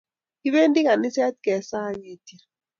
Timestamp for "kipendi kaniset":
0.41-1.35